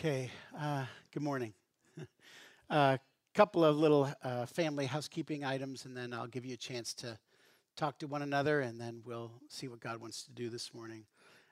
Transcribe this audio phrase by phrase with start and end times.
[0.00, 1.52] Okay, uh, good morning.
[1.98, 2.06] A
[2.74, 2.96] uh,
[3.34, 7.18] couple of little uh, family housekeeping items, and then I'll give you a chance to
[7.76, 11.04] talk to one another, and then we'll see what God wants to do this morning.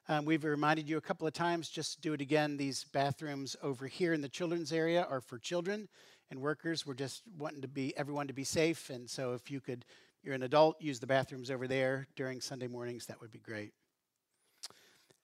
[0.08, 2.56] Um, we've reminded you a couple of times, just to do it again.
[2.56, 5.86] These bathrooms over here in the children's area are for children
[6.30, 6.86] and workers.
[6.86, 9.84] We're just wanting to be everyone to be safe, and so if you could,
[10.22, 13.04] you're an adult, use the bathrooms over there during Sunday mornings.
[13.04, 13.72] That would be great.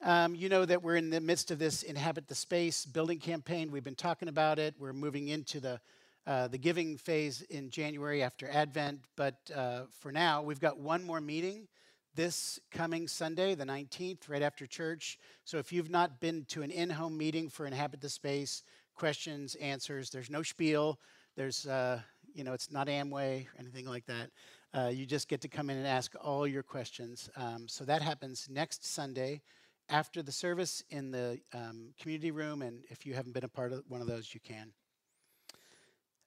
[0.07, 3.71] Um, you know that we're in the midst of this Inhabit the Space building campaign.
[3.71, 4.75] We've been talking about it.
[4.79, 5.81] We're moving into the
[6.27, 9.01] uh, the giving phase in January after Advent.
[9.17, 11.69] But uh, for now, we've got one more meeting
[12.15, 15.19] this coming Sunday, the 19th, right after church.
[15.47, 18.63] So if you've not been to an in home meeting for Inhabit the Space,
[18.95, 21.01] questions, answers, there's no spiel.
[21.35, 21.99] There's, uh,
[22.35, 24.31] you know, it's not Amway or anything like that.
[24.75, 27.31] Uh, you just get to come in and ask all your questions.
[27.37, 29.41] Um, so that happens next Sunday
[29.89, 33.73] after the service in the um, community room, and if you haven't been a part
[33.73, 34.73] of one of those, you can.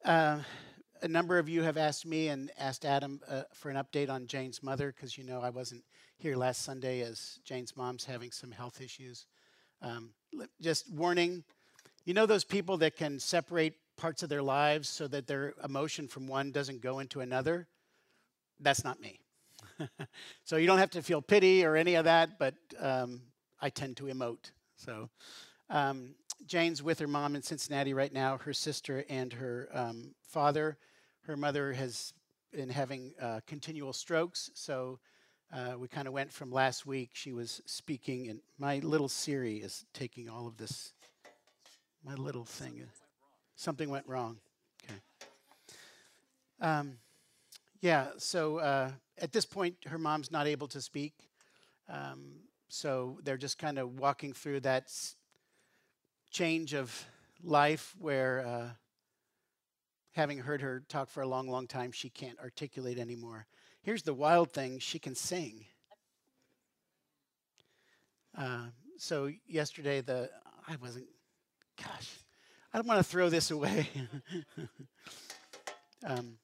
[0.05, 0.39] Uh,
[1.01, 4.27] a number of you have asked me and asked Adam uh, for an update on
[4.27, 5.83] Jane's mother because you know I wasn't
[6.17, 9.25] here last Sunday as Jane's mom's having some health issues.
[9.81, 10.11] Um,
[10.59, 11.43] just warning
[12.07, 16.07] you know those people that can separate parts of their lives so that their emotion
[16.07, 17.67] from one doesn't go into another?
[18.61, 19.19] That's not me.
[20.45, 23.21] so you don't have to feel pity or any of that, but um,
[23.61, 24.51] I tend to emote.
[24.75, 25.09] So
[25.69, 30.77] um, Jane's with her mom in Cincinnati right now, her sister and her um, father.
[31.21, 32.13] Her mother has
[32.51, 34.99] been having uh, continual strokes, so
[35.53, 37.11] uh, we kind of went from last week.
[37.13, 40.93] She was speaking, and my little Siri is taking all of this.
[42.05, 42.83] My little thing.
[43.55, 44.37] Something went wrong.
[44.83, 44.99] Okay.
[46.61, 46.97] Um,
[47.81, 51.13] yeah, so uh, at this point, her mom's not able to speak.
[51.89, 54.91] Um, so they're just kind of walking through that
[56.31, 57.05] change of
[57.43, 58.69] life where, uh,
[60.11, 63.45] having heard her talk for a long, long time, she can't articulate anymore.
[63.81, 65.65] Here's the wild thing she can sing.
[68.37, 68.65] Uh,
[68.97, 70.29] so yesterday, the
[70.67, 71.07] I wasn't,
[71.81, 72.11] gosh,
[72.73, 73.87] I don't want to throw this away.
[76.05, 76.37] um,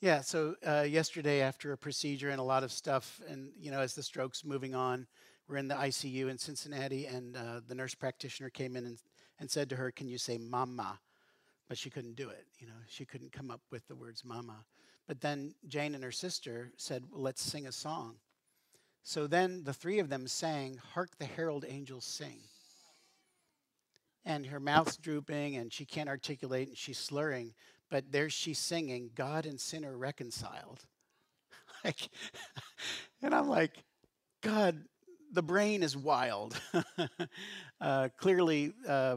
[0.00, 3.80] Yeah, so uh, yesterday after a procedure and a lot of stuff, and you know,
[3.80, 5.06] as the stroke's moving on,
[5.46, 8.98] we're in the ICU in Cincinnati, and uh, the nurse practitioner came in and,
[9.40, 10.98] and said to her, "Can you say mama?"
[11.68, 12.46] But she couldn't do it.
[12.58, 14.64] You know, she couldn't come up with the words mama.
[15.06, 18.16] But then Jane and her sister said, well, "Let's sing a song."
[19.02, 22.40] So then the three of them sang, "Hark the herald angels sing."
[24.24, 27.52] And her mouth's drooping, and she can't articulate, and she's slurring
[27.90, 30.84] but there she's singing, God and sinner reconciled.
[31.84, 32.08] like,
[33.22, 33.82] and I'm like,
[34.42, 34.84] God,
[35.32, 36.60] the brain is wild.
[37.80, 39.16] uh, clearly, uh,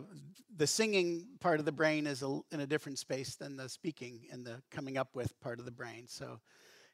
[0.55, 4.21] the singing part of the brain is a, in a different space than the speaking
[4.31, 6.05] and the coming up with part of the brain.
[6.07, 6.39] So,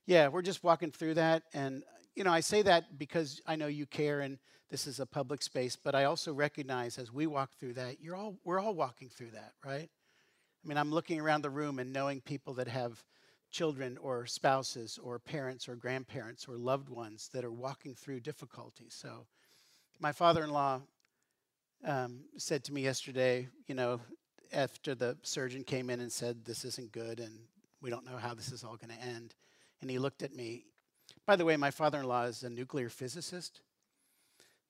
[0.06, 1.44] yeah, we're just walking through that.
[1.54, 1.84] And,
[2.16, 4.38] you know, I say that because I know you care and
[4.70, 8.16] this is a public space, but I also recognize as we walk through that, you're
[8.16, 9.90] all, we're all walking through that, right?
[10.64, 13.04] I mean, I'm looking around the room and knowing people that have
[13.52, 18.94] children or spouses or parents or grandparents or loved ones that are walking through difficulties.
[18.94, 19.26] So,
[20.00, 20.82] my father in law
[21.86, 24.00] um, said to me yesterday, you know,
[24.54, 27.40] after the surgeon came in and said, This isn't good and
[27.82, 29.36] we don't know how this is all going to end.
[29.82, 30.66] And he looked at me.
[31.26, 33.62] By the way, my father in law is a nuclear physicist.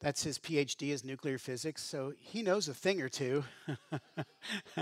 [0.02, 3.44] That's his PhD is nuclear physics, so he knows a thing or two.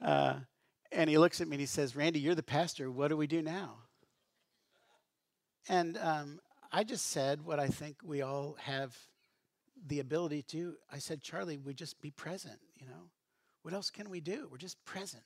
[0.00, 0.34] uh,
[0.92, 2.90] and he looks at me and he says, Randy, you're the pastor.
[2.90, 3.78] What do we do now?
[5.68, 6.40] And um,
[6.72, 8.96] I just said what I think we all have
[9.86, 10.74] the ability to.
[10.92, 13.10] I said, Charlie, we just be present, you know?
[13.62, 14.48] What else can we do?
[14.50, 15.24] We're just present.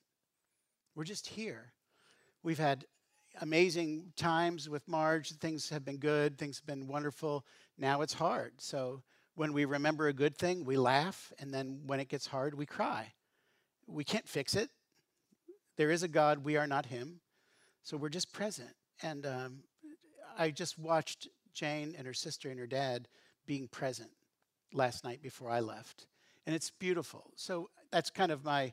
[0.94, 1.72] We're just here.
[2.42, 2.84] We've had
[3.40, 5.32] amazing times with Marge.
[5.32, 7.44] Things have been good, things have been wonderful.
[7.78, 8.52] Now it's hard.
[8.58, 9.02] So
[9.34, 12.66] when we remember a good thing, we laugh, and then when it gets hard, we
[12.66, 13.12] cry.
[13.86, 14.70] We can't fix it.
[15.76, 17.20] There is a God, we are not Him.
[17.82, 18.70] So we're just present.
[19.02, 19.58] And um,
[20.38, 23.08] I just watched Jane and her sister and her dad
[23.46, 24.10] being present
[24.72, 26.06] last night before I left.
[26.46, 27.30] And it's beautiful.
[27.36, 28.72] So that's kind of my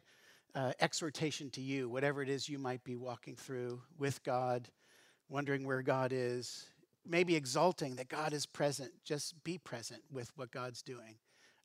[0.53, 4.69] uh, exhortation to you, whatever it is you might be walking through with God,
[5.29, 6.67] wondering where God is,
[7.05, 8.91] maybe exulting that God is present.
[9.03, 11.15] Just be present with what God's doing.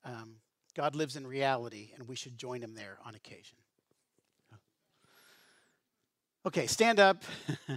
[0.04, 0.36] Um,
[0.74, 3.58] God lives in reality, and we should join him there on occasion.
[6.46, 7.24] Okay, stand up,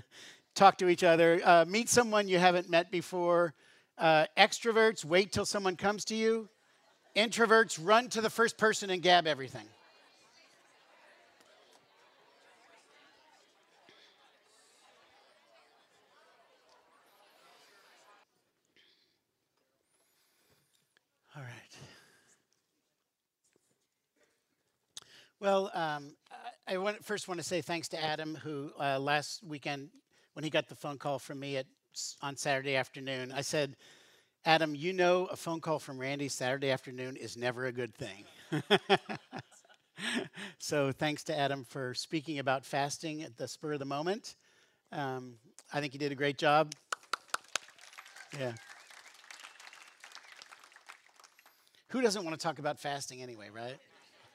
[0.56, 3.56] talk to each other, uh, meet someone you haven't met before.
[3.98, 6.48] Uh, extroverts, wait till someone comes to you.
[7.16, 9.66] Introverts, run to the first person and gab everything.
[25.42, 26.18] Well, um,
[26.68, 29.90] I want, first want to say thanks to Adam, who uh, last weekend,
[30.34, 31.66] when he got the phone call from me at,
[32.22, 33.78] on Saturday afternoon, I said,
[34.44, 38.26] Adam, you know a phone call from Randy Saturday afternoon is never a good thing.
[40.60, 44.36] so thanks to Adam for speaking about fasting at the spur of the moment.
[44.92, 45.36] Um,
[45.74, 46.74] I think he did a great job.
[48.38, 48.52] Yeah.
[51.92, 53.78] Who doesn't want to talk about fasting anyway, right?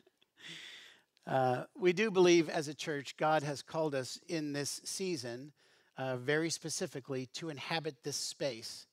[1.29, 5.51] uh, we do believe as a church, God has called us in this season
[5.95, 8.87] uh, very specifically to inhabit this space.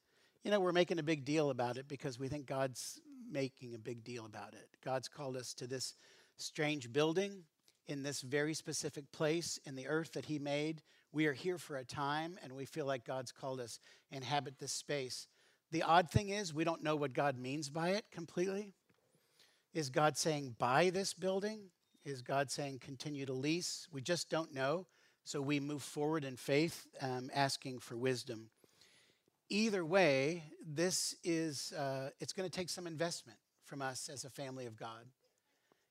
[0.45, 3.01] You know, we're making a big deal about it because we think God's
[3.31, 4.69] making a big deal about it.
[4.85, 5.95] God's called us to this
[6.37, 7.45] strange building
[7.89, 10.83] in this very specific place in the earth that He made.
[11.13, 13.81] We are here for a time, and we feel like God's called us
[14.11, 15.27] inhabit this space.
[15.73, 18.75] The odd thing is, we don't know what God means by it completely.
[19.73, 21.71] Is God saying, buy this building?
[22.07, 23.89] Is God saying, continue to lease?
[23.91, 24.87] We just don't know.
[25.25, 28.51] So we move forward in faith, um, asking for wisdom.
[29.49, 34.31] Either way, this is, uh, it's going to take some investment from us as a
[34.31, 35.05] family of God.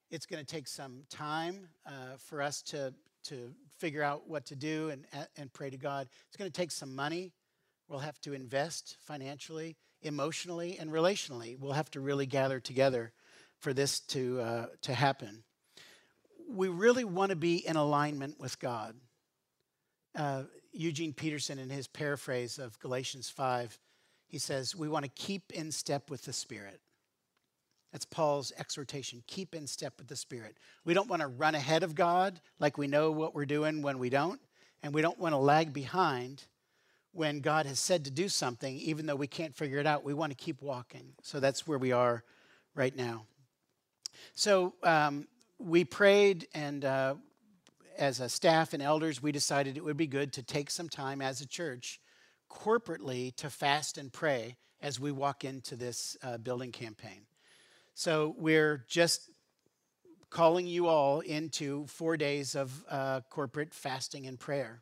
[0.09, 2.93] It's going to take some time uh, for us to,
[3.25, 6.07] to figure out what to do and, and pray to God.
[6.29, 7.33] It's going to take some money.
[7.89, 11.59] We'll have to invest financially, emotionally, and relationally.
[11.59, 13.11] We'll have to really gather together
[13.59, 15.43] for this to, uh, to happen.
[16.49, 18.95] We really want to be in alignment with God.
[20.15, 23.77] Uh, Eugene Peterson, in his paraphrase of Galatians 5,
[24.27, 26.79] he says, We want to keep in step with the Spirit.
[27.91, 30.57] That's Paul's exhortation keep in step with the Spirit.
[30.83, 33.99] We don't want to run ahead of God like we know what we're doing when
[33.99, 34.41] we don't,
[34.83, 36.43] and we don't want to lag behind
[37.15, 40.13] when God has said to do something, even though we can't figure it out, we
[40.13, 41.13] want to keep walking.
[41.23, 42.25] So that's where we are
[42.75, 43.23] right now.
[44.33, 45.25] So um,
[45.65, 47.15] we prayed, and uh,
[47.97, 51.21] as a staff and elders, we decided it would be good to take some time
[51.23, 51.99] as a church
[52.51, 57.21] corporately to fast and pray as we walk into this uh, building campaign.
[57.95, 59.31] So we're just
[60.29, 64.81] calling you all into four days of uh, corporate fasting and prayer.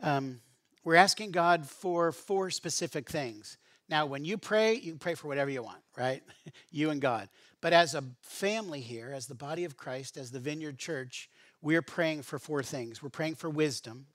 [0.00, 0.40] Um,
[0.84, 3.56] we're asking God for four specific things.
[3.88, 6.22] Now, when you pray, you can pray for whatever you want, right?
[6.70, 7.28] you and God.
[7.62, 11.30] But as a family here, as the body of Christ, as the Vineyard Church,
[11.62, 13.02] we're praying for four things.
[13.02, 14.06] We're praying for wisdom,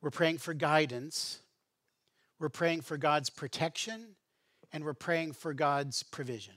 [0.00, 1.40] we're praying for guidance,
[2.38, 4.14] we're praying for God's protection,
[4.72, 6.54] and we're praying for God's provision.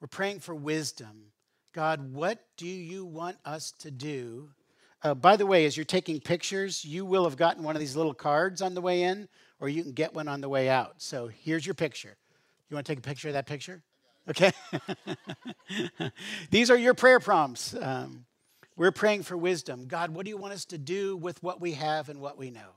[0.00, 1.32] We're praying for wisdom.
[1.72, 4.50] God, what do you want us to do
[5.04, 7.96] uh, by the way, as you're taking pictures, you will have gotten one of these
[7.96, 9.28] little cards on the way in,
[9.58, 10.94] or you can get one on the way out.
[10.98, 12.16] So here's your picture.
[12.70, 13.82] You want to take a picture of that picture?
[14.30, 14.52] Okay.
[16.50, 17.74] these are your prayer prompts.
[17.74, 18.24] Um,
[18.76, 19.86] we're praying for wisdom.
[19.86, 22.50] God, what do you want us to do with what we have and what we
[22.50, 22.76] know?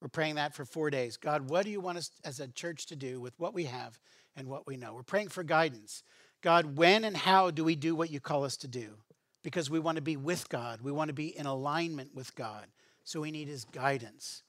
[0.00, 1.16] We're praying that for four days.
[1.16, 3.98] God, what do you want us as a church to do with what we have
[4.36, 4.92] and what we know?
[4.94, 6.02] We're praying for guidance.
[6.42, 8.98] God, when and how do we do what you call us to do?
[9.46, 10.80] because we want to be with God.
[10.80, 12.66] We want to be in alignment with God.
[13.04, 14.42] So we need His guidance.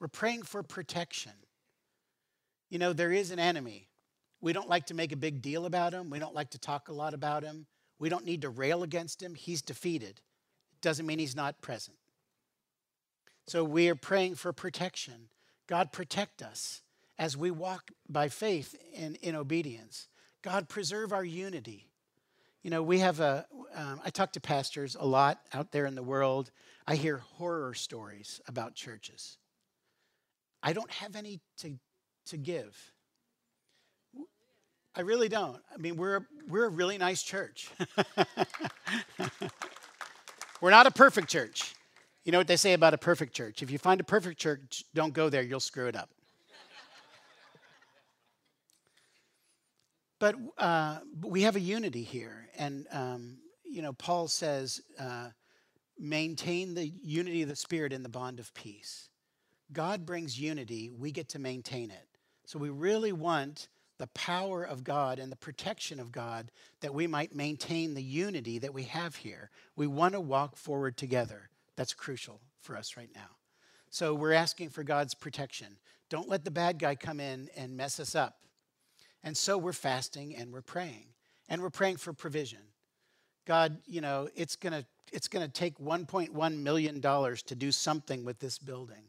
[0.00, 1.32] We're praying for protection.
[2.70, 3.87] You know, there is an enemy.
[4.40, 6.10] We don't like to make a big deal about him.
[6.10, 7.66] We don't like to talk a lot about him.
[7.98, 9.34] We don't need to rail against him.
[9.34, 10.20] He's defeated.
[10.72, 11.96] It doesn't mean he's not present.
[13.48, 15.30] So we are praying for protection.
[15.66, 16.82] God, protect us
[17.18, 20.08] as we walk by faith in, in obedience.
[20.42, 21.88] God, preserve our unity.
[22.62, 23.46] You know, we have a.
[23.74, 26.50] Um, I talk to pastors a lot out there in the world.
[26.86, 29.38] I hear horror stories about churches.
[30.62, 31.78] I don't have any to,
[32.26, 32.76] to give.
[34.98, 35.62] I really don't.
[35.72, 37.70] I mean, we're, we're a really nice church.
[40.60, 41.76] we're not a perfect church.
[42.24, 43.62] You know what they say about a perfect church?
[43.62, 46.10] If you find a perfect church, don't go there, you'll screw it up.
[50.18, 52.48] But, uh, we have a unity here.
[52.56, 55.28] And, um, you know, Paul says, uh,
[55.96, 59.10] maintain the unity of the Spirit in the bond of peace.
[59.72, 62.08] God brings unity, we get to maintain it.
[62.46, 66.50] So we really want the power of God and the protection of God
[66.80, 69.50] that we might maintain the unity that we have here.
[69.76, 71.50] We want to walk forward together.
[71.76, 73.36] That's crucial for us right now.
[73.90, 75.78] So we're asking for God's protection.
[76.10, 78.36] Don't let the bad guy come in and mess us up.
[79.22, 81.06] And so we're fasting and we're praying.
[81.48, 82.60] And we're praying for provision.
[83.46, 87.72] God, you know, it's going to it's going to take 1.1 million dollars to do
[87.72, 89.04] something with this building.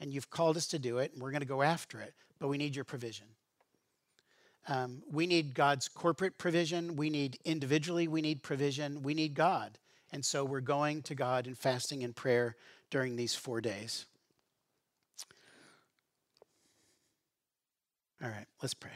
[0.00, 2.48] And you've called us to do it and we're going to go after it, but
[2.48, 3.26] we need your provision.
[4.66, 6.96] Um, we need God's corporate provision.
[6.96, 9.02] We need individually, we need provision.
[9.02, 9.78] We need God.
[10.12, 12.56] And so we're going to God in fasting and prayer
[12.90, 14.06] during these four days.
[18.22, 18.92] All right, let's pray.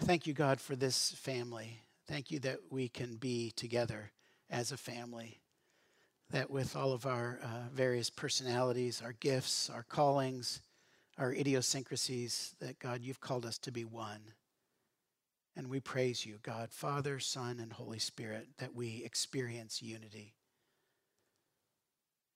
[0.00, 1.80] Thank you, God, for this family.
[2.08, 4.12] Thank you that we can be together
[4.50, 5.40] as a family.
[6.30, 10.60] That with all of our uh, various personalities, our gifts, our callings,
[11.18, 14.32] our idiosyncrasies, that God, you've called us to be one.
[15.56, 20.34] And we praise you, God, Father, Son, and Holy Spirit, that we experience unity.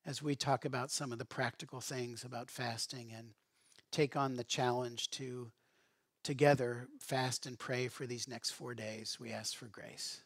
[0.06, 3.34] As we talk about some of the practical things about fasting and
[3.92, 5.50] take on the challenge to
[6.22, 10.22] together fast and pray for these next four days, we ask for grace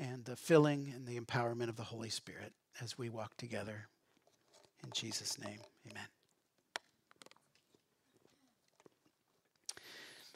[0.00, 3.88] and the filling and the empowerment of the Holy Spirit as we walk together.
[4.84, 5.58] In Jesus' name,
[5.90, 6.06] amen.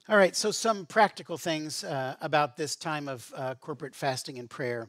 [0.08, 4.50] All right, so some practical things uh, about this time of uh, corporate fasting and
[4.50, 4.88] prayer.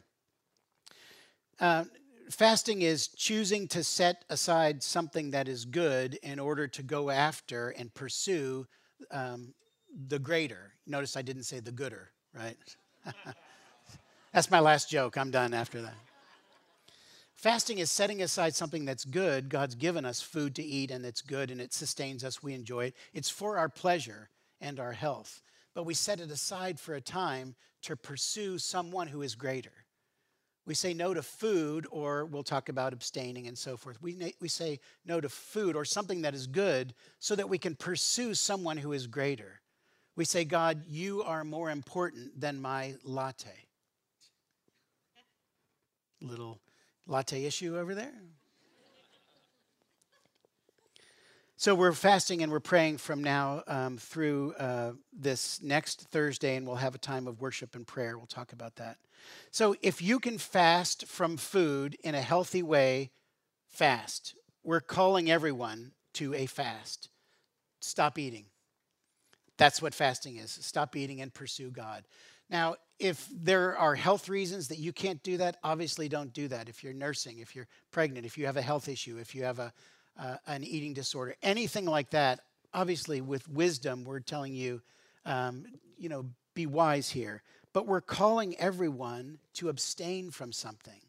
[1.59, 1.85] Uh,
[2.29, 7.69] fasting is choosing to set aside something that is good in order to go after
[7.69, 8.67] and pursue
[9.12, 9.53] um,
[10.07, 10.74] the greater.
[10.85, 12.57] Notice I didn't say the gooder, right?
[14.33, 15.17] That's my last joke.
[15.17, 15.95] I'm done after that.
[17.36, 19.50] Fasting is setting aside something that's good.
[19.50, 22.42] God's given us food to eat and it's good and it sustains us.
[22.42, 22.96] We enjoy it.
[23.13, 24.30] It's for our pleasure
[24.62, 25.44] and our health.
[25.74, 29.74] But we set it aside for a time to pursue someone who is greater.
[30.65, 34.01] We say no to food, or we'll talk about abstaining and so forth.
[34.01, 37.75] We, we say no to food or something that is good so that we can
[37.75, 39.62] pursue someone who is greater.
[40.15, 43.68] We say, God, you are more important than my latte.
[46.22, 46.60] Little
[47.07, 48.13] latte issue over there.
[51.57, 56.67] So we're fasting and we're praying from now um, through uh, this next Thursday, and
[56.67, 58.17] we'll have a time of worship and prayer.
[58.17, 58.97] We'll talk about that.
[59.51, 63.12] So if you can fast from food in a healthy way,
[63.69, 64.35] fast.
[64.63, 67.09] We're calling everyone to a fast.
[67.81, 68.45] Stop eating.
[69.57, 70.51] That's what fasting is.
[70.51, 72.03] Stop eating and pursue God.
[72.50, 76.70] Now, if there are health reasons that you can't do that, obviously don't do that.
[76.70, 79.60] If you're nursing, if you're pregnant, if you have a health issue, if you have
[79.60, 79.74] a
[80.18, 82.42] uh, an eating disorder, anything like that,
[82.74, 84.82] obviously with wisdom, we're telling you,
[85.25, 85.66] um,
[85.98, 87.42] you know, be wise here.
[87.74, 91.02] But we're calling everyone to abstain from something.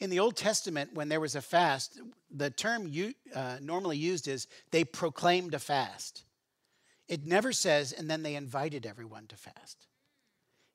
[0.00, 4.26] In the Old Testament, when there was a fast, the term you, uh, normally used
[4.26, 6.24] is they proclaimed a fast.
[7.06, 9.86] It never says, and then they invited everyone to fast.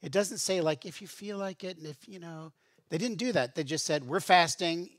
[0.02, 2.52] It doesn't say, like, if you feel like it, and if, you know,
[2.90, 3.56] they didn't do that.
[3.56, 4.90] They just said, we're fasting.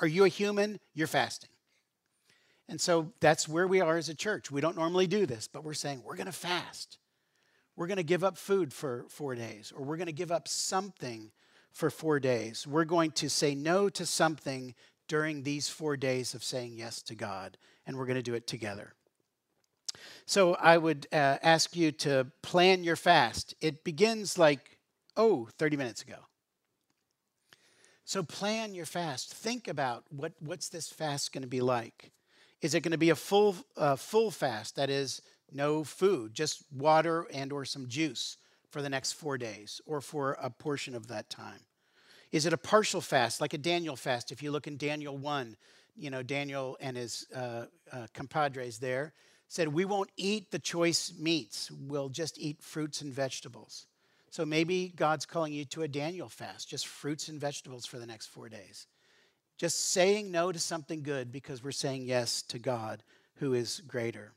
[0.00, 0.80] Are you a human?
[0.94, 1.50] You're fasting.
[2.68, 4.50] And so that's where we are as a church.
[4.50, 6.98] We don't normally do this, but we're saying we're going to fast.
[7.76, 10.48] We're going to give up food for four days, or we're going to give up
[10.48, 11.30] something
[11.70, 12.66] for four days.
[12.66, 14.74] We're going to say no to something
[15.08, 18.46] during these four days of saying yes to God, and we're going to do it
[18.46, 18.94] together.
[20.26, 23.54] So I would uh, ask you to plan your fast.
[23.60, 24.78] It begins like,
[25.16, 26.18] oh, 30 minutes ago.
[28.04, 29.32] So plan your fast.
[29.32, 32.12] Think about what, what's this fast going to be like.
[32.60, 34.76] Is it going to be a full, uh, full fast?
[34.76, 35.22] That is,
[35.54, 38.36] no food, just water and or some juice
[38.70, 41.60] for the next four days or for a portion of that time?
[42.30, 44.32] Is it a partial fast, like a Daniel fast?
[44.32, 45.56] If you look in Daniel 1,
[45.96, 49.12] you know, Daniel and his uh, uh, compadres there
[49.52, 53.86] said, We won't eat the choice meats, we'll just eat fruits and vegetables.
[54.30, 58.06] So maybe God's calling you to a Daniel fast, just fruits and vegetables for the
[58.06, 58.86] next four days.
[59.58, 63.02] Just saying no to something good because we're saying yes to God
[63.36, 64.32] who is greater.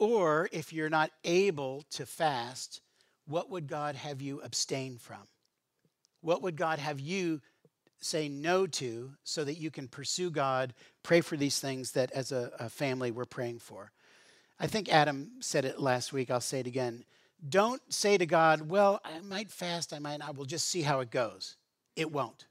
[0.00, 2.80] Or if you're not able to fast,
[3.28, 5.22] what would God have you abstain from?
[6.20, 7.40] What would God have you
[8.00, 12.32] say no to so that you can pursue God, pray for these things that as
[12.32, 13.92] a, a, family we're praying for?
[14.60, 16.30] I think Adam said it last week.
[16.30, 17.04] I'll say it again.
[17.48, 20.36] Don't say to God, Well, I might fast, I might not.
[20.36, 21.56] We'll just see how it goes.
[21.96, 22.46] It won't.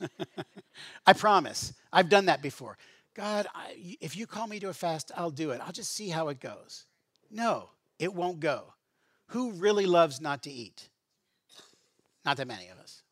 [1.06, 1.72] I promise.
[1.92, 2.76] I've done that before.
[3.14, 5.60] God, I, if you call me to a fast, I'll do it.
[5.64, 6.84] I'll just see how it goes.
[7.30, 8.74] No, it won't go.
[9.28, 10.88] Who really loves not to eat?
[12.24, 13.02] Not that many of us?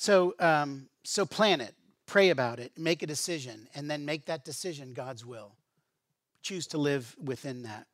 [0.00, 1.74] So, um, so plan it,
[2.06, 5.56] pray about it, make a decision, and then make that decision God's will.
[6.40, 7.86] Choose to live within that.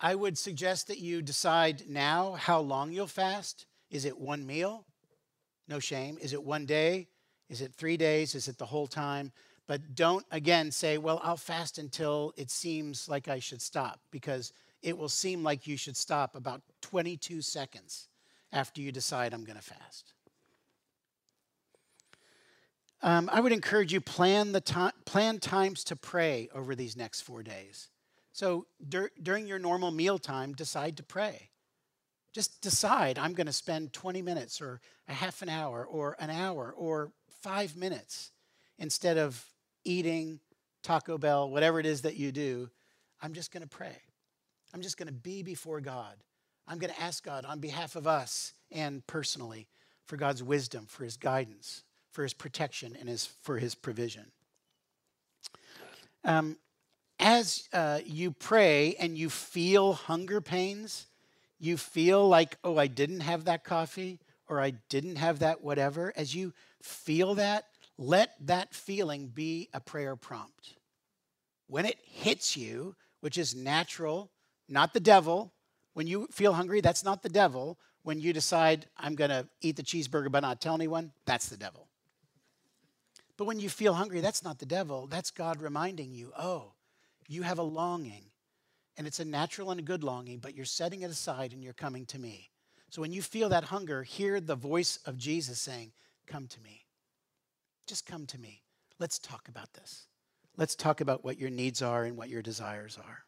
[0.00, 3.66] I would suggest that you decide now how long you'll fast.
[3.90, 4.86] Is it one meal?
[5.68, 6.16] No shame.
[6.22, 7.08] Is it one day?
[7.50, 8.34] Is it three days?
[8.34, 9.30] Is it the whole time?
[9.66, 14.54] But don't again say, well, I'll fast until it seems like I should stop, because
[14.80, 18.08] it will seem like you should stop about 22 seconds
[18.52, 20.14] after you decide I'm going to fast.
[23.02, 27.22] Um, I would encourage you plan the time, plan times to pray over these next
[27.22, 27.88] four days.
[28.32, 31.50] So dur- during your normal meal time, decide to pray.
[32.32, 36.30] Just decide I'm going to spend 20 minutes or a half an hour or an
[36.30, 38.30] hour or five minutes
[38.78, 39.44] instead of
[39.84, 40.40] eating
[40.82, 42.70] Taco Bell, whatever it is that you do.
[43.20, 43.96] I'm just going to pray.
[44.72, 46.16] I'm just going to be before God.
[46.66, 49.68] I'm going to ask God on behalf of us and personally
[50.06, 54.30] for God's wisdom, for his guidance, for his protection, and his, for his provision.
[56.24, 56.56] Um,
[57.18, 61.06] as uh, you pray and you feel hunger pains,
[61.58, 66.12] you feel like, oh, I didn't have that coffee or I didn't have that whatever,
[66.16, 66.52] as you
[66.82, 67.64] feel that,
[67.96, 70.74] let that feeling be a prayer prompt.
[71.68, 74.30] When it hits you, which is natural,
[74.68, 75.52] not the devil,
[75.94, 77.78] when you feel hungry, that's not the devil.
[78.02, 81.56] When you decide, I'm going to eat the cheeseburger but not tell anyone, that's the
[81.56, 81.86] devil.
[83.36, 85.06] But when you feel hungry, that's not the devil.
[85.06, 86.72] That's God reminding you, oh,
[87.28, 88.24] you have a longing.
[88.96, 91.72] And it's a natural and a good longing, but you're setting it aside and you're
[91.72, 92.50] coming to me.
[92.90, 95.92] So when you feel that hunger, hear the voice of Jesus saying,
[96.26, 96.84] Come to me.
[97.86, 98.62] Just come to me.
[98.98, 100.06] Let's talk about this.
[100.56, 103.24] Let's talk about what your needs are and what your desires are.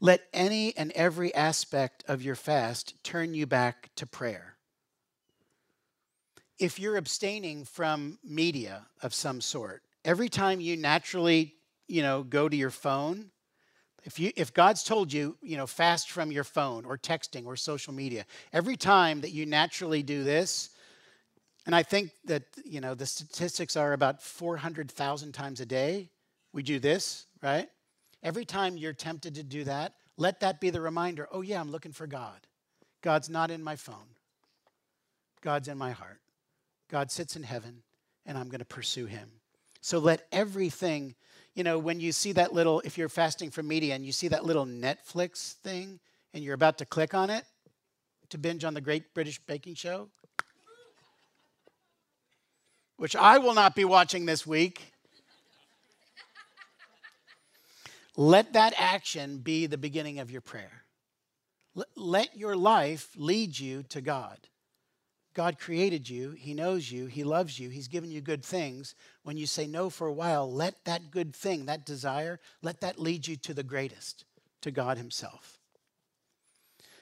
[0.00, 4.57] Let any and every aspect of your fast turn you back to prayer.
[6.58, 11.54] If you're abstaining from media of some sort, every time you naturally,
[11.86, 13.30] you know, go to your phone,
[14.04, 17.56] if you if God's told you, you know, fast from your phone or texting or
[17.56, 20.70] social media, every time that you naturally do this,
[21.66, 26.08] and I think that, you know, the statistics are about 400,000 times a day
[26.54, 27.68] we do this, right?
[28.22, 31.70] Every time you're tempted to do that, let that be the reminder oh, yeah, I'm
[31.70, 32.40] looking for God.
[33.02, 34.16] God's not in my phone,
[35.42, 36.20] God's in my heart.
[36.90, 37.82] God sits in heaven,
[38.24, 39.28] and I'm going to pursue him.
[39.80, 41.14] So let everything,
[41.54, 44.28] you know, when you see that little, if you're fasting from media and you see
[44.28, 46.00] that little Netflix thing
[46.34, 47.44] and you're about to click on it
[48.30, 50.08] to binge on the Great British Baking Show,
[52.96, 54.92] which I will not be watching this week.
[58.16, 60.82] Let that action be the beginning of your prayer.
[61.94, 64.38] Let your life lead you to God.
[65.38, 68.96] God created you, He knows you, He loves you, He's given you good things.
[69.22, 72.98] When you say no for a while, let that good thing, that desire, let that
[72.98, 74.24] lead you to the greatest,
[74.62, 75.60] to God Himself.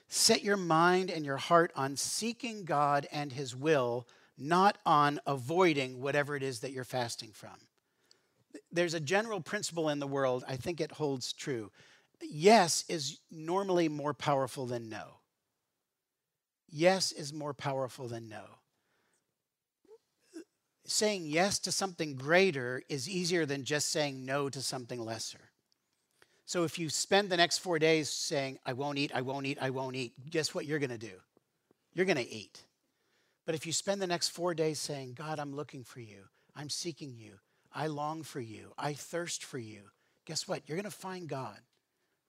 [0.08, 6.02] Set your mind and your heart on seeking God and His will, not on avoiding
[6.02, 7.56] whatever it is that you're fasting from
[8.72, 11.70] there's a general principle in the world, I think it holds true.
[12.20, 15.15] Yes is normally more powerful than no.
[16.68, 18.42] Yes is more powerful than no.
[20.84, 25.50] Saying yes to something greater is easier than just saying no to something lesser.
[26.44, 29.58] So if you spend the next four days saying, I won't eat, I won't eat,
[29.60, 31.10] I won't eat, guess what you're going to do?
[31.92, 32.62] You're going to eat.
[33.46, 36.70] But if you spend the next four days saying, God, I'm looking for you, I'm
[36.70, 37.32] seeking you,
[37.76, 38.72] I long for you.
[38.78, 39.80] I thirst for you.
[40.24, 40.62] Guess what?
[40.66, 41.58] You're going to find God.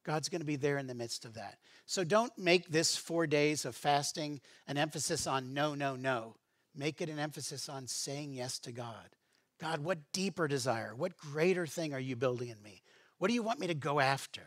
[0.07, 1.57] God's going to be there in the midst of that.
[1.85, 6.37] So don't make this four days of fasting an emphasis on no, no, no.
[6.73, 9.17] Make it an emphasis on saying yes to God.
[9.59, 12.83] God, what deeper desire, what greater thing are you building in me?
[13.17, 14.43] What do you want me to go after?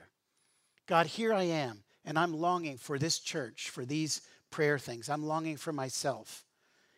[0.86, 5.10] God, here I am, and I'm longing for this church, for these prayer things.
[5.10, 6.46] I'm longing for myself.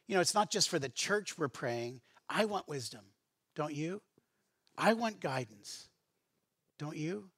[0.07, 2.01] You know, it's not just for the church we're praying.
[2.29, 3.07] I want wisdom.
[3.57, 4.03] Don't you?
[4.79, 5.89] I want guidance.
[6.79, 7.31] Don't you?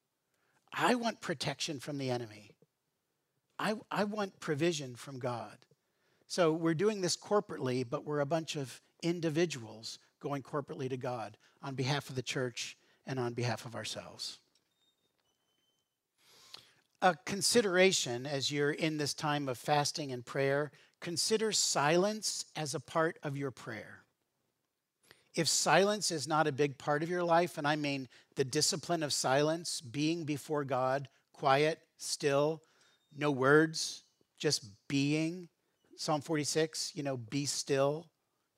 [0.77, 2.51] I want protection from the enemy.
[3.59, 5.57] I, I want provision from God.
[6.27, 11.37] So we're doing this corporately, but we're a bunch of individuals going corporately to God
[11.63, 14.41] on behalf of the church and on behalf of ourselves.
[17.03, 22.81] A consideration as you're in this time of fasting and prayer, consider silence as a
[22.81, 24.04] part of your prayer
[25.35, 29.03] if silence is not a big part of your life, and I mean the discipline
[29.03, 32.63] of silence, being before God, quiet, still,
[33.17, 34.05] no words,
[34.39, 35.49] just being,
[35.97, 38.07] Psalm 46, you know, be still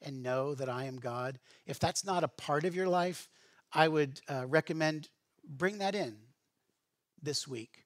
[0.02, 1.38] and know that I am God.
[1.66, 3.28] If that's not a part of your life,
[3.72, 5.08] I would uh, recommend
[5.48, 6.16] bring that in
[7.22, 7.84] this week.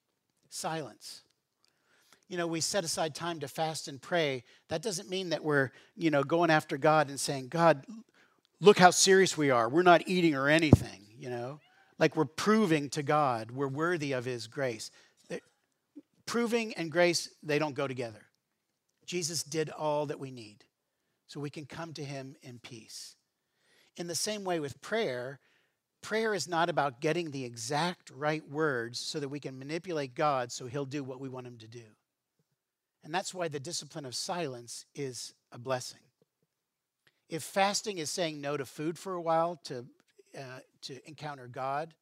[0.49, 1.21] Silence.
[2.27, 4.43] You know, we set aside time to fast and pray.
[4.69, 7.85] That doesn't mean that we're, you know, going after God and saying, God,
[8.61, 9.67] look how serious we are.
[9.67, 11.59] We're not eating or anything, you know?
[11.99, 14.89] Like we're proving to God we're worthy of His grace.
[16.25, 18.25] Proving and grace, they don't go together.
[19.05, 20.63] Jesus did all that we need
[21.27, 23.17] so we can come to Him in peace.
[23.97, 25.39] In the same way with prayer,
[26.01, 30.51] prayer is not about getting the exact right words so that we can manipulate God
[30.51, 31.83] so He'll do what we want Him to do.
[33.03, 35.99] And that's why the discipline of silence is a blessing.
[37.31, 39.85] If fasting is saying no to food for a while to,
[40.37, 41.93] uh, to encounter God,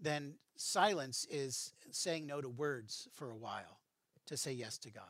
[0.00, 3.80] then silence is saying no to words for a while
[4.26, 5.02] to say yes to God.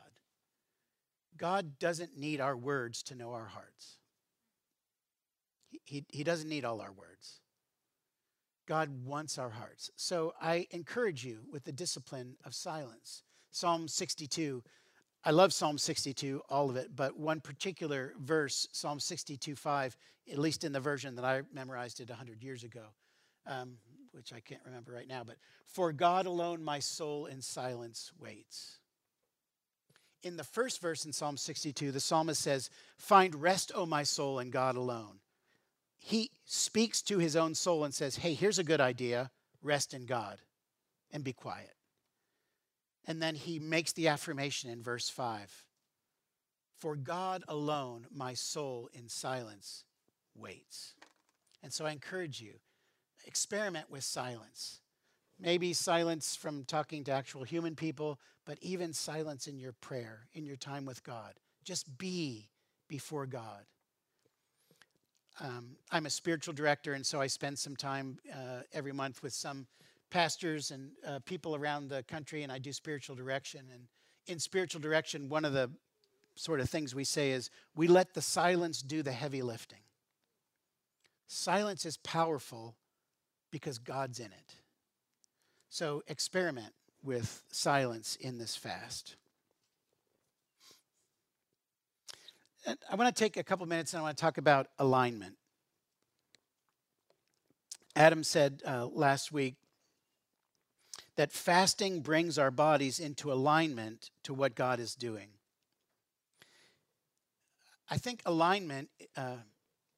[1.37, 3.97] God doesn't need our words to know our hearts.
[5.69, 7.39] He, he, he doesn't need all our words.
[8.67, 9.91] God wants our hearts.
[9.95, 13.21] So I encourage you with the discipline of silence.
[13.51, 14.63] Psalm 62
[15.23, 19.97] I love Psalm 62, all of it, but one particular verse, Psalm 62 5,
[20.31, 22.85] at least in the version that I memorized it 100 years ago,
[23.45, 23.77] um,
[24.11, 28.79] which I can't remember right now, but for God alone my soul in silence waits.
[30.23, 34.39] In the first verse in Psalm 62, the psalmist says, Find rest, O my soul,
[34.39, 35.19] in God alone.
[35.97, 40.05] He speaks to his own soul and says, Hey, here's a good idea rest in
[40.05, 40.39] God
[41.11, 41.73] and be quiet.
[43.05, 45.63] And then he makes the affirmation in verse 5
[46.77, 49.83] For God alone, my soul in silence
[50.35, 50.93] waits.
[51.61, 52.53] And so I encourage you,
[53.25, 54.81] experiment with silence.
[55.39, 60.45] Maybe silence from talking to actual human people, but even silence in your prayer, in
[60.45, 61.33] your time with God.
[61.63, 62.49] Just be
[62.87, 63.65] before God.
[65.39, 69.31] Um, I'm a spiritual director, and so I spend some time uh, every month with
[69.31, 69.67] some
[70.09, 73.65] pastors and uh, people around the country, and I do spiritual direction.
[73.73, 73.83] And
[74.27, 75.69] in spiritual direction, one of the
[76.35, 79.79] sort of things we say is we let the silence do the heavy lifting.
[81.27, 82.75] Silence is powerful
[83.51, 84.55] because God's in it.
[85.69, 89.15] So experiment with silence in this fast.
[92.65, 95.35] And I want to take a couple minutes and I want to talk about alignment.
[97.95, 99.55] Adam said uh, last week
[101.19, 105.27] that fasting brings our bodies into alignment to what God is doing.
[107.89, 109.35] I think alignment uh,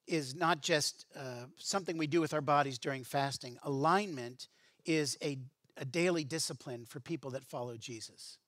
[0.08, 3.60] is not just uh, something we do with our bodies during fasting.
[3.62, 4.48] Alignment
[4.84, 5.38] is a,
[5.78, 8.40] a daily discipline for people that follow Jesus.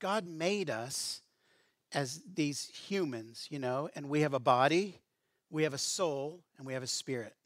[0.00, 1.22] God made us
[1.92, 4.98] as these humans, you know, and we have a body,
[5.48, 7.36] we have a soul, and we have a spirit.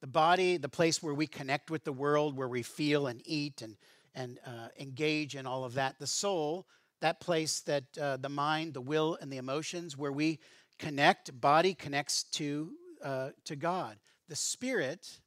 [0.00, 3.62] The body, the place where we connect with the world, where we feel and eat
[3.62, 3.76] and,
[4.14, 5.98] and uh, engage in all of that.
[5.98, 6.66] The soul,
[7.00, 10.38] that place that uh, the mind, the will, and the emotions, where we
[10.78, 12.72] connect, body connects to,
[13.04, 13.96] uh, to God.
[14.28, 15.20] The spirit,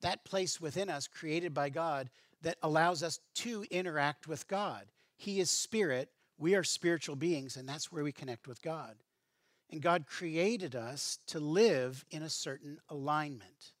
[0.00, 2.10] that place within us created by God
[2.42, 4.86] that allows us to interact with God.
[5.16, 8.94] He is spirit, we are spiritual beings, and that's where we connect with God.
[9.70, 13.72] And God created us to live in a certain alignment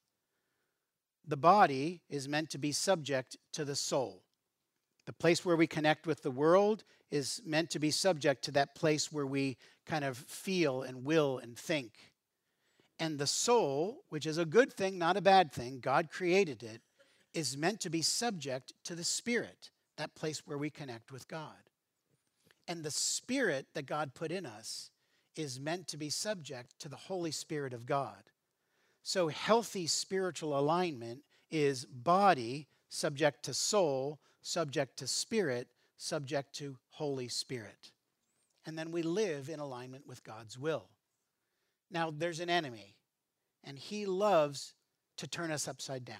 [1.28, 4.22] the body is meant to be subject to the soul.
[5.04, 8.74] The place where we connect with the world is meant to be subject to that
[8.74, 11.92] place where we kind of feel and will and think.
[12.98, 16.80] And the soul, which is a good thing, not a bad thing, God created it,
[17.34, 21.54] is meant to be subject to the spirit, that place where we connect with God.
[22.66, 24.90] And the spirit that God put in us
[25.36, 28.30] is meant to be subject to the Holy Spirit of God.
[29.02, 37.28] So, healthy spiritual alignment is body subject to soul, subject to spirit, subject to Holy
[37.28, 37.92] Spirit.
[38.66, 40.88] And then we live in alignment with God's will.
[41.90, 42.96] Now, there's an enemy,
[43.64, 44.74] and he loves
[45.16, 46.16] to turn us upside down.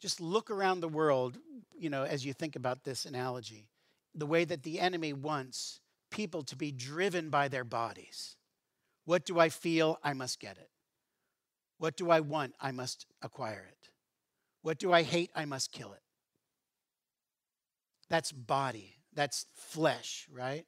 [0.00, 1.38] Just look around the world,
[1.78, 3.68] you know, as you think about this analogy,
[4.14, 8.36] the way that the enemy wants people to be driven by their bodies.
[9.04, 9.98] What do I feel?
[10.02, 10.71] I must get it.
[11.82, 12.54] What do I want?
[12.60, 13.88] I must acquire it.
[14.62, 15.32] What do I hate?
[15.34, 16.02] I must kill it.
[18.08, 20.64] That's body, that's flesh, right?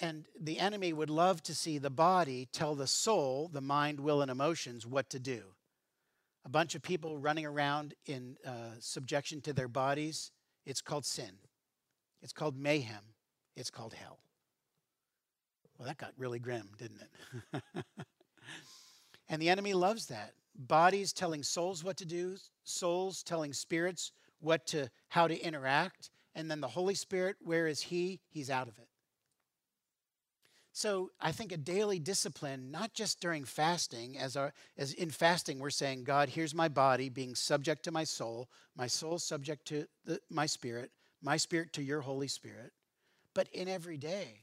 [0.00, 4.20] And the enemy would love to see the body tell the soul, the mind, will,
[4.20, 5.42] and emotions what to do.
[6.44, 10.32] A bunch of people running around in uh, subjection to their bodies,
[10.66, 11.38] it's called sin.
[12.20, 13.14] It's called mayhem.
[13.56, 14.18] It's called hell.
[15.78, 17.62] Well, that got really grim, didn't it?
[19.30, 20.32] and the enemy loves that.
[20.54, 26.50] Bodies telling souls what to do, souls telling spirits what to how to interact, and
[26.50, 28.20] then the Holy Spirit, where is he?
[28.28, 28.88] He's out of it.
[30.72, 35.60] So I think a daily discipline, not just during fasting, as our as in fasting
[35.60, 39.86] we're saying, God, here's my body being subject to my soul, my soul subject to
[40.04, 40.90] the, my spirit,
[41.22, 42.72] my spirit to your Holy Spirit,
[43.34, 44.42] but in every day.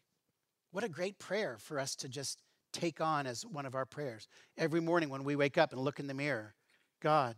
[0.71, 2.41] What a great prayer for us to just
[2.80, 4.28] take on as one of our prayers.
[4.58, 6.54] Every morning when we wake up and look in the mirror,
[7.02, 7.36] God,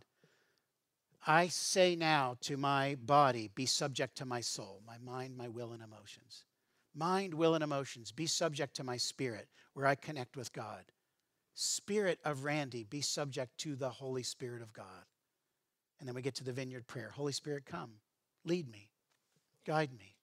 [1.26, 5.72] I say now to my body, be subject to my soul, my mind, my will,
[5.72, 6.44] and emotions.
[6.94, 10.84] Mind, will, and emotions, be subject to my spirit, where I connect with God.
[11.54, 15.04] Spirit of Randy, be subject to the Holy Spirit of God.
[15.98, 17.90] And then we get to the vineyard prayer Holy Spirit, come,
[18.44, 18.90] lead me,
[19.66, 20.16] guide me.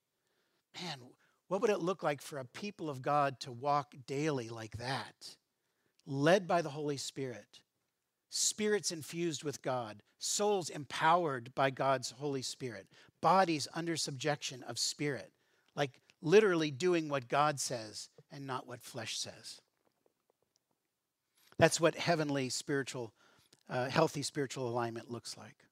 [0.81, 0.99] Man,
[1.47, 5.35] what would it look like for a people of God to walk daily like that?
[6.05, 7.59] Led by the Holy Spirit,
[8.29, 12.87] spirits infused with God, souls empowered by God's Holy Spirit,
[13.21, 15.31] bodies under subjection of spirit,
[15.75, 19.61] like literally doing what God says and not what flesh says.
[21.57, 23.13] That's what heavenly spiritual,
[23.69, 25.66] uh, healthy spiritual alignment looks like.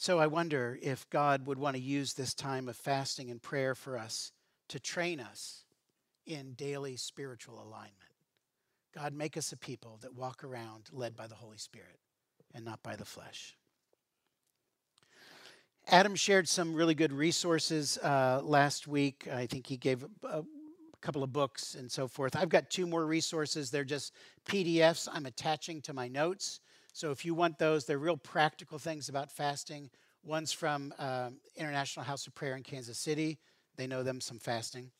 [0.00, 3.74] So I wonder if God would want to use this time of fasting and prayer
[3.74, 4.30] for us
[4.68, 5.64] to train us
[6.24, 8.12] in daily spiritual alignment.
[8.94, 11.98] God, make us a people that walk around led by the Holy Spirit
[12.54, 13.56] and not by the flesh.
[15.88, 19.26] Adam shared some really good resources uh, last week.
[19.32, 20.44] I think he gave a, a
[21.00, 22.36] couple of books and so forth.
[22.36, 23.72] I've got two more resources.
[23.72, 24.14] They're just
[24.46, 26.60] PDFs I'm attaching to my notes.
[26.98, 29.88] So if you want those, they're real practical things about fasting.
[30.24, 33.38] One's from um, International House of Prayer in Kansas City.
[33.76, 34.90] They know them some fasting.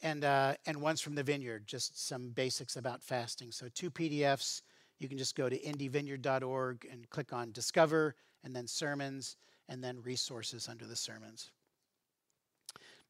[0.00, 3.52] And, uh, and one's from the Vineyard, just some basics about fasting.
[3.52, 4.62] So two PDFs.
[4.98, 9.36] You can just go to indyvineyard.org and click on Discover, and then Sermons,
[9.68, 11.50] and then Resources under the Sermons.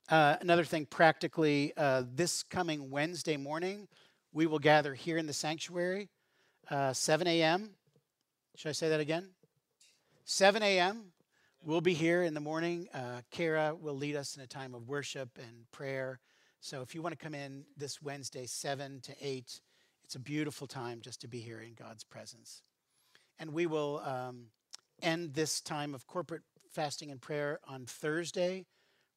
[0.09, 3.87] Uh, another thing, practically, uh, this coming Wednesday morning,
[4.33, 6.09] we will gather here in the sanctuary,
[6.69, 7.71] uh, 7 a.m.
[8.57, 9.31] Should I say that again?
[10.27, 11.07] 7 a.m.
[11.65, 12.87] We'll be here in the morning.
[12.95, 16.21] Uh, Kara will lead us in a time of worship and prayer.
[16.61, 19.61] So if you want to come in this Wednesday, 7 to 8,
[20.05, 22.63] it's a beautiful time just to be here in God's presence.
[23.41, 24.47] And we will um,
[25.03, 28.67] end this time of corporate fasting and prayer on Thursday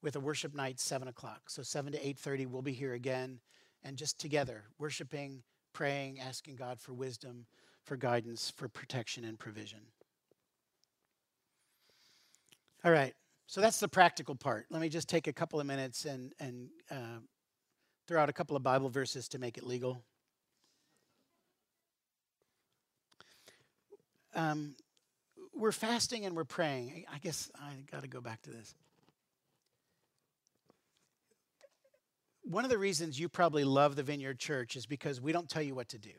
[0.02, 1.52] with a worship night, 7 o'clock.
[1.52, 3.40] So 7 to 8.30, we'll be here again
[3.84, 7.46] and just together, worshiping, praying, asking God for wisdom
[7.88, 9.80] for guidance, for protection, and provision.
[12.84, 13.14] All right,
[13.48, 14.66] so that's the practical part.
[14.70, 17.20] Let me just take a couple of minutes and, and uh,
[18.08, 20.04] throw out a couple of Bible verses to make it legal.
[24.36, 24.76] Um,
[25.56, 27.06] we're fasting and we're praying.
[27.12, 28.76] I guess I got to go back to this.
[32.44, 35.64] One of the reasons you probably love the Vineyard Church is because we don't tell
[35.64, 36.12] you what to do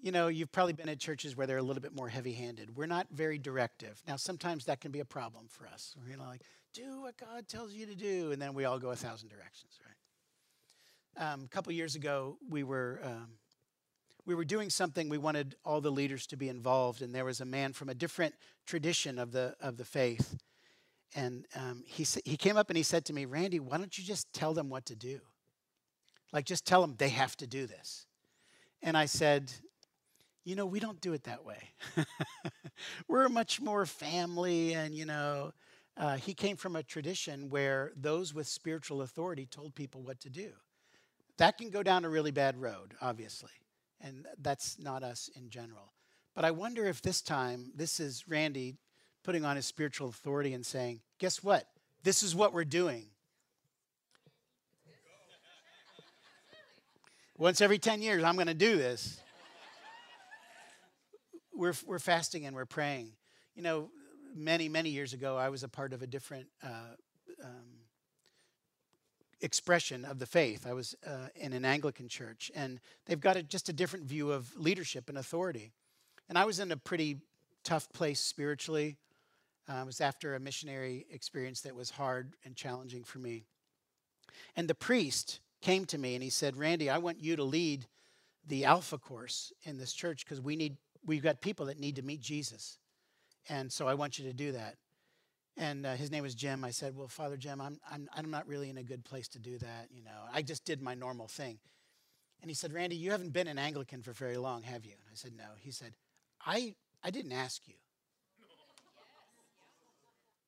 [0.00, 2.76] you know, you've probably been at churches where they're a little bit more heavy handed.
[2.76, 4.02] We're not very directive.
[4.06, 5.94] Now, sometimes that can be a problem for us.
[5.98, 6.42] We're you know, like,
[6.74, 9.78] do what God tells you to do, and then we all go a thousand directions,
[9.84, 11.32] right?
[11.32, 13.00] Um, a couple years ago, we were.
[13.02, 13.38] Um,
[14.26, 17.40] we were doing something we wanted all the leaders to be involved and there was
[17.40, 18.34] a man from a different
[18.66, 20.36] tradition of the of the faith
[21.14, 24.02] and um, he, he came up and he said to me randy why don't you
[24.02, 25.20] just tell them what to do
[26.32, 28.06] like just tell them they have to do this
[28.82, 29.52] and i said
[30.46, 31.58] you know, we don't do it that way.
[33.08, 35.52] We're much more family, and, you know,
[35.96, 40.30] uh, he came from a tradition where those with spiritual authority told people what to
[40.30, 40.52] do.
[41.38, 43.50] That can go down a really bad road, obviously,
[44.00, 45.92] and that's not us in general.
[46.36, 48.76] But I wonder if this time, this is Randy
[49.24, 51.66] putting on his spiritual authority and saying, guess what?
[52.04, 53.06] This is what we're doing.
[57.36, 59.20] Once every 10 years, I'm going to do this
[61.56, 63.12] we're, we're fasting and we're praying.
[63.54, 63.90] You know,
[64.34, 66.94] many, many years ago, I was a part of a different uh,
[67.42, 67.76] um,
[69.40, 70.66] expression of the faith.
[70.66, 74.30] I was uh, in an Anglican church, and they've got a, just a different view
[74.30, 75.72] of leadership and authority.
[76.28, 77.18] And I was in a pretty
[77.64, 78.96] tough place spiritually.
[79.68, 83.44] Uh, it was after a missionary experience that was hard and challenging for me.
[84.54, 87.86] And the priest came to me and he said, Randy, I want you to lead
[88.46, 92.02] the Alpha course in this church because we need we've got people that need to
[92.02, 92.78] meet Jesus.
[93.48, 94.74] And so I want you to do that.
[95.56, 96.64] And uh, his name was Jim.
[96.64, 99.38] I said, Well, Father Jim, I'm, I'm, I'm not really in a good place to
[99.38, 99.88] do that.
[99.90, 101.58] You know, I just did my normal thing.
[102.42, 104.92] And he said, Randy, you haven't been an Anglican for very long, have you?
[104.92, 105.44] And I said, No.
[105.58, 105.94] He said,
[106.44, 107.74] I, I didn't ask you.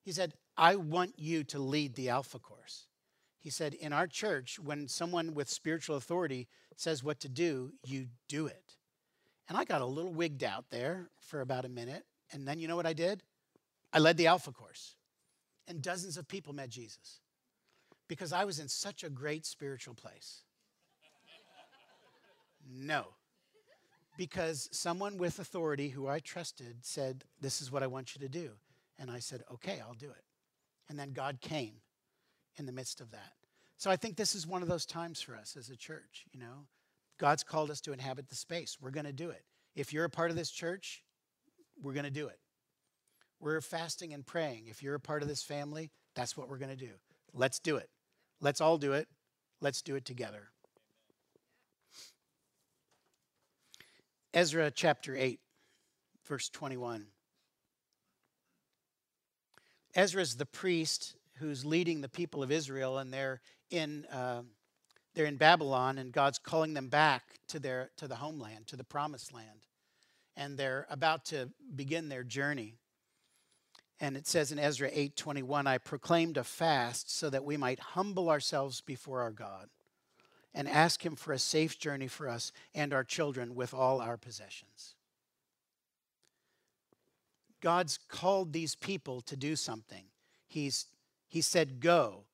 [0.02, 2.86] He said, I want you to lead the Alpha course.
[3.38, 8.08] He said, In our church, when someone with spiritual authority says what to do, you
[8.28, 8.77] do it.
[9.48, 12.04] And I got a little wigged out there for about a minute.
[12.32, 13.22] And then you know what I did?
[13.92, 14.96] I led the Alpha course.
[15.66, 17.20] And dozens of people met Jesus
[18.08, 20.42] because I was in such a great spiritual place.
[22.70, 23.06] No.
[24.16, 28.28] Because someone with authority who I trusted said, This is what I want you to
[28.28, 28.50] do.
[28.98, 30.24] And I said, Okay, I'll do it.
[30.88, 31.74] And then God came
[32.56, 33.32] in the midst of that.
[33.76, 36.40] So I think this is one of those times for us as a church, you
[36.40, 36.66] know.
[37.18, 38.76] God's called us to inhabit the space.
[38.80, 39.42] We're going to do it.
[39.74, 41.02] If you're a part of this church,
[41.82, 42.38] we're going to do it.
[43.40, 44.64] We're fasting and praying.
[44.68, 46.92] If you're a part of this family, that's what we're going to do.
[47.32, 47.88] Let's do it.
[48.40, 49.08] Let's all do it.
[49.60, 50.48] Let's do it together.
[54.34, 55.40] Ezra chapter 8,
[56.26, 57.06] verse 21.
[59.94, 64.42] Ezra is the priest who's leading the people of Israel, and they're in, uh,
[65.18, 68.84] they're in Babylon, and God's calling them back to, their, to the homeland, to the
[68.84, 69.66] promised land.
[70.36, 72.76] And they're about to begin their journey.
[73.98, 78.30] And it says in Ezra 8:21, I proclaimed a fast so that we might humble
[78.30, 79.70] ourselves before our God
[80.54, 84.16] and ask him for a safe journey for us and our children with all our
[84.16, 84.94] possessions.
[87.60, 90.04] God's called these people to do something.
[90.46, 90.86] He's
[91.26, 92.27] he said, "Go."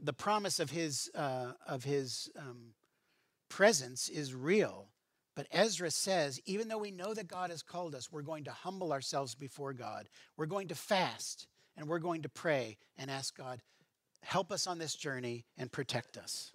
[0.00, 2.74] The promise of his uh, of his um,
[3.48, 4.88] presence is real,
[5.34, 8.50] but Ezra says, even though we know that God has called us, we're going to
[8.50, 10.08] humble ourselves before God.
[10.36, 13.62] We're going to fast and we're going to pray and ask God,
[14.22, 16.52] help us on this journey and protect us.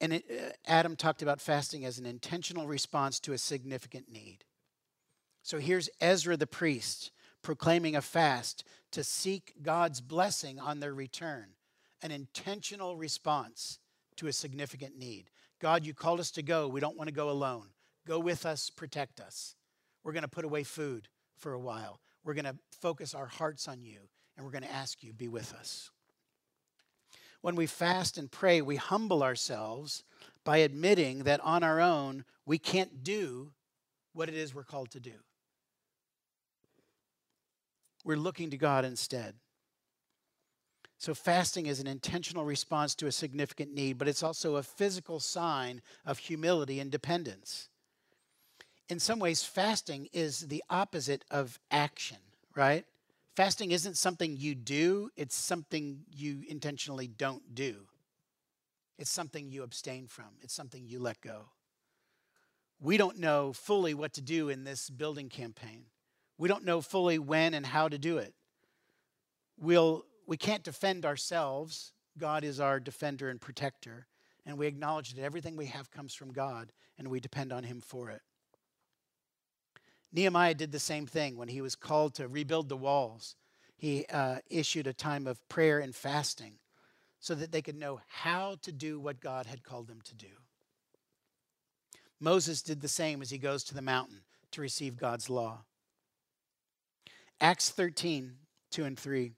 [0.00, 4.44] And it, uh, Adam talked about fasting as an intentional response to a significant need.
[5.42, 11.50] So here's Ezra the priest proclaiming a fast to seek God's blessing on their return,
[12.02, 13.78] an intentional response
[14.16, 15.30] to a significant need.
[15.60, 16.68] God, you called us to go.
[16.68, 17.68] We don't want to go alone.
[18.06, 19.54] Go with us, protect us.
[20.04, 22.00] We're going to put away food for a while.
[22.24, 23.98] We're going to focus our hearts on you,
[24.36, 25.90] and we're going to ask you, be with us.
[27.40, 30.02] When we fast and pray, we humble ourselves
[30.44, 33.52] by admitting that on our own, we can't do
[34.12, 35.12] what it is we're called to do.
[38.04, 39.34] We're looking to God instead.
[40.98, 45.20] So, fasting is an intentional response to a significant need, but it's also a physical
[45.20, 47.68] sign of humility and dependence.
[48.88, 52.18] In some ways, fasting is the opposite of action,
[52.54, 52.86] right?
[53.34, 57.76] Fasting isn't something you do, it's something you intentionally don't do.
[58.98, 61.50] It's something you abstain from, it's something you let go.
[62.80, 65.84] We don't know fully what to do in this building campaign.
[66.38, 68.34] We don't know fully when and how to do it.
[69.58, 71.92] We'll we can't defend ourselves.
[72.18, 74.06] God is our defender and protector.
[74.44, 77.80] And we acknowledge that everything we have comes from God and we depend on Him
[77.80, 78.22] for it.
[80.12, 83.36] Nehemiah did the same thing when he was called to rebuild the walls.
[83.76, 86.54] He uh, issued a time of prayer and fasting
[87.20, 90.28] so that they could know how to do what God had called them to do.
[92.18, 95.64] Moses did the same as he goes to the mountain to receive God's law.
[97.38, 98.36] Acts 13,
[98.70, 99.32] 2 and 3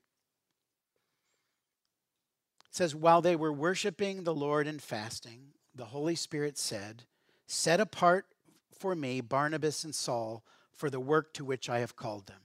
[2.78, 7.04] says, While they were worshiping the Lord and fasting, the Holy Spirit said,
[7.48, 8.26] Set apart
[8.70, 12.40] for me Barnabas and Saul for the work to which I have called them.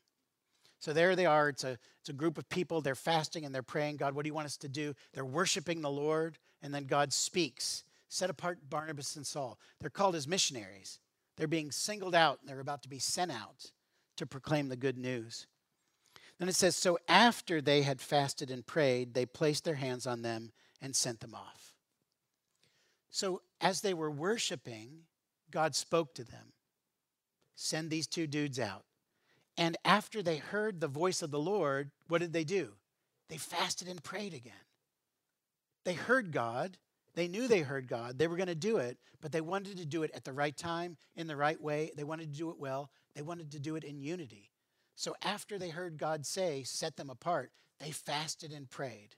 [0.79, 1.49] So there they are.
[1.49, 2.81] It's a, it's a group of people.
[2.81, 4.95] They're fasting and they're praying, God, what do you want us to do?
[5.13, 7.83] They're worshiping the Lord, and then God speaks.
[8.09, 9.59] Set apart Barnabas and Saul.
[9.79, 10.99] They're called as missionaries.
[11.37, 13.71] They're being singled out and they're about to be sent out
[14.17, 15.45] to proclaim the good news.
[16.39, 20.21] Then it says, So after they had fasted and prayed, they placed their hands on
[20.21, 20.51] them
[20.81, 21.73] and sent them off.
[23.09, 25.03] So as they were worshiping,
[25.51, 26.53] God spoke to them
[27.55, 28.83] Send these two dudes out.
[29.57, 32.71] And after they heard the voice of the Lord, what did they do?
[33.29, 34.53] They fasted and prayed again.
[35.85, 36.77] They heard God.
[37.15, 38.17] They knew they heard God.
[38.17, 40.55] They were going to do it, but they wanted to do it at the right
[40.55, 41.91] time, in the right way.
[41.95, 42.89] They wanted to do it well.
[43.15, 44.49] They wanted to do it in unity.
[44.95, 49.15] So after they heard God say, set them apart, they fasted and prayed.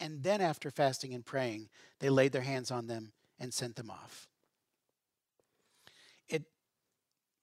[0.00, 1.68] And then after fasting and praying,
[2.00, 4.28] they laid their hands on them and sent them off.
[6.28, 6.44] It,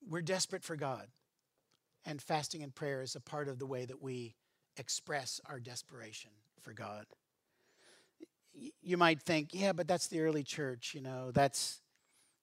[0.08, 1.08] we're desperate for God.
[2.06, 4.36] And fasting and prayer is a part of the way that we
[4.78, 7.06] express our desperation for God.
[8.82, 11.80] You might think, yeah, but that's the early church, you know, that's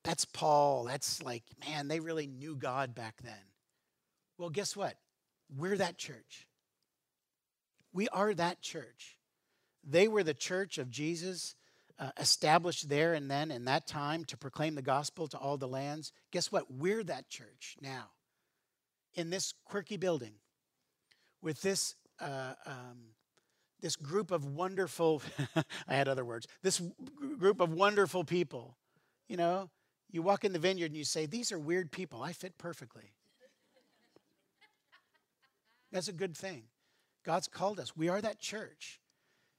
[0.04, 0.84] that's Paul.
[0.84, 3.34] That's like, man, they really knew God back then.
[4.38, 4.94] Well, guess what?
[5.56, 6.46] We're that church.
[7.92, 9.18] We are that church.
[9.82, 11.54] They were the church of Jesus,
[11.98, 15.68] uh, established there and then in that time to proclaim the gospel to all the
[15.68, 16.12] lands.
[16.30, 16.70] Guess what?
[16.70, 18.10] We're that church now
[19.14, 20.34] in this quirky building
[21.42, 23.14] with this uh, um,
[23.80, 25.22] this group of wonderful
[25.88, 26.80] i had other words this
[27.38, 28.76] group of wonderful people
[29.28, 29.70] you know
[30.10, 33.12] you walk in the vineyard and you say these are weird people i fit perfectly
[35.92, 36.64] that's a good thing
[37.24, 39.00] god's called us we are that church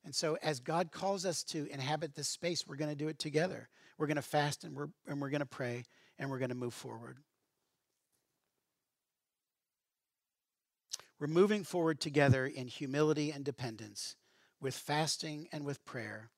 [0.04, 3.20] and so as god calls us to inhabit this space we're going to do it
[3.20, 5.84] together we're going to fast and we're, and we're going to pray
[6.18, 7.18] and we're going to move forward
[11.20, 14.16] We're moving forward together in humility and dependence,
[14.62, 16.30] with fasting and with prayer,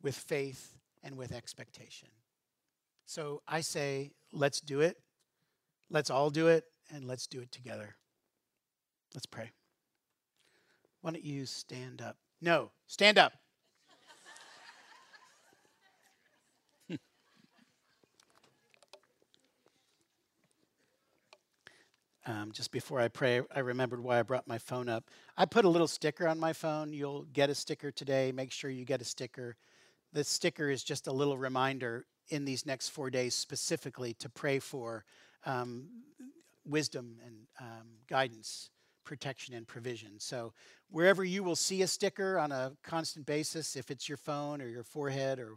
[0.00, 2.08] with faith and with expectation.
[3.06, 4.98] So I say, let's do it.
[5.90, 6.64] Let's all do it,
[6.94, 7.96] and let's do it together.
[9.14, 9.50] Let's pray.
[11.00, 12.16] Why don't you stand up?
[12.40, 13.32] No, stand up.
[22.26, 25.04] Um, just before I pray, I remembered why I brought my phone up.
[25.38, 26.92] I put a little sticker on my phone.
[26.92, 28.30] You'll get a sticker today.
[28.30, 29.56] Make sure you get a sticker.
[30.12, 34.58] The sticker is just a little reminder in these next four days specifically to pray
[34.58, 35.04] for
[35.46, 35.88] um,
[36.64, 38.70] wisdom and um, guidance,
[39.10, 40.12] protection, and provision.
[40.20, 40.52] So,
[40.88, 44.68] wherever you will see a sticker on a constant basis, if it's your phone or
[44.68, 45.56] your forehead or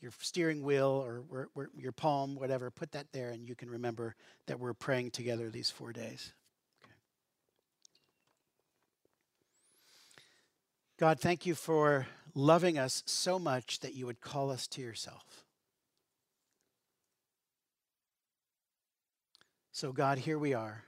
[0.00, 4.14] your steering wheel or your palm, whatever, put that there and you can remember
[4.46, 6.32] that we're praying together these four days.
[6.82, 6.94] Okay.
[10.98, 15.44] God, thank you for loving us so much that you would call us to yourself.
[19.72, 20.84] So, God, here we are,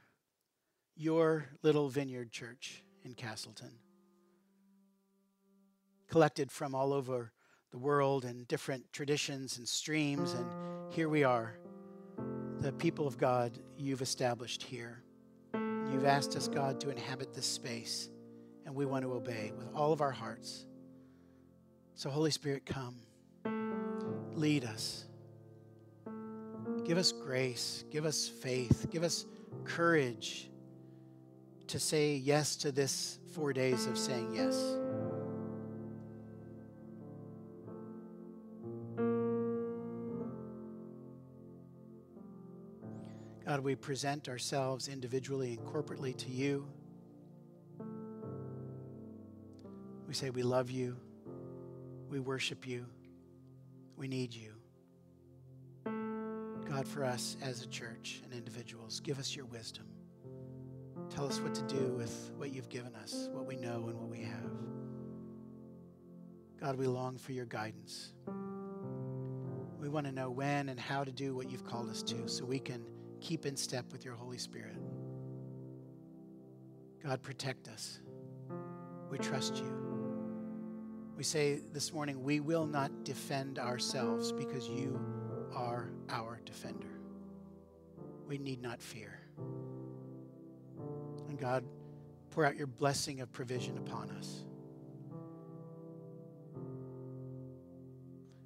[0.96, 3.72] your little vineyard church in Castleton,
[6.08, 7.32] collected from all over
[7.70, 10.32] the world and different traditions and streams.
[10.32, 10.46] And
[10.90, 11.58] here we are,
[12.60, 15.02] the people of God you've established here.
[15.54, 18.08] You've asked us, God, to inhabit this space,
[18.64, 20.66] and we want to obey with all of our hearts.
[21.94, 22.96] So, Holy Spirit, come.
[24.34, 25.06] Lead us.
[26.84, 27.84] Give us grace.
[27.90, 28.88] Give us faith.
[28.90, 29.26] Give us
[29.64, 30.50] courage
[31.68, 34.54] to say yes to this four days of saying yes.
[43.44, 46.66] God, we present ourselves individually and corporately to you.
[50.08, 50.96] We say we love you,
[52.08, 52.86] we worship you,
[53.96, 54.52] we need you.
[56.68, 59.86] God, for us as a church and individuals, give us your wisdom.
[61.10, 64.08] Tell us what to do with what you've given us, what we know and what
[64.08, 64.50] we have.
[66.60, 68.12] God, we long for your guidance.
[69.78, 72.44] We want to know when and how to do what you've called us to so
[72.44, 72.84] we can
[73.20, 74.76] keep in step with your Holy Spirit.
[77.02, 78.00] God, protect us.
[79.10, 79.86] We trust you.
[81.16, 85.00] We say this morning, we will not defend ourselves because you
[85.54, 87.00] are our defender.
[88.26, 89.25] We need not fear.
[91.36, 91.64] And God,
[92.30, 94.46] pour out your blessing of provision upon us.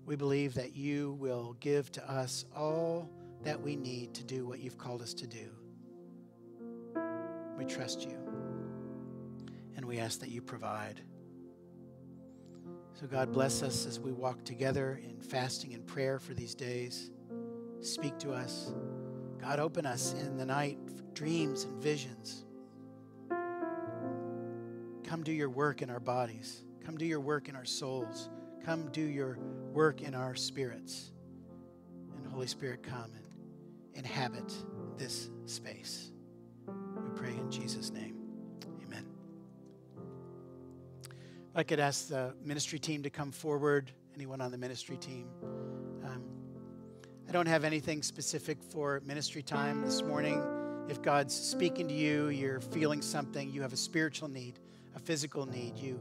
[0.04, 3.08] We believe that you will give to us all
[3.44, 5.52] that we need to do what you've called us to do.
[7.56, 8.18] We trust you
[9.76, 11.00] and we ask that you provide.
[12.94, 17.12] So, God, bless us as we walk together in fasting and prayer for these days.
[17.82, 18.72] Speak to us.
[19.40, 20.76] God, open us in the night
[21.14, 22.46] dreams and visions.
[25.10, 26.62] Come do your work in our bodies.
[26.86, 28.30] Come do your work in our souls.
[28.64, 29.38] Come do your
[29.72, 31.10] work in our spirits.
[32.16, 33.24] And Holy Spirit, come and
[33.92, 34.54] inhabit
[34.98, 36.12] this space.
[36.68, 38.20] We pray in Jesus' name.
[38.84, 39.04] Amen.
[41.56, 45.26] I could ask the ministry team to come forward, anyone on the ministry team.
[46.04, 46.22] Um,
[47.28, 50.40] I don't have anything specific for ministry time this morning.
[50.88, 54.60] If God's speaking to you, you're feeling something, you have a spiritual need,
[54.94, 56.00] a physical need, you,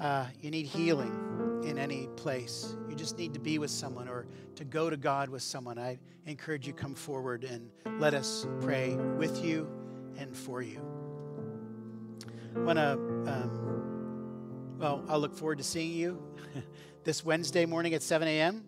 [0.00, 2.76] uh, you need healing in any place.
[2.88, 5.78] You just need to be with someone or to go to God with someone.
[5.78, 7.70] I encourage you come forward and
[8.00, 9.68] let us pray with you
[10.18, 10.80] and for you.
[12.54, 16.22] I want to um, Well, I'll look forward to seeing you
[17.04, 18.64] this Wednesday morning at 7 a.m.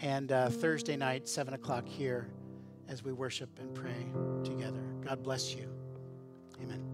[0.00, 2.28] and uh, Thursday night, 7 o'clock here
[2.88, 4.12] as we worship and pray
[4.44, 4.82] together.
[5.04, 5.68] God bless you.
[6.62, 6.91] Amen.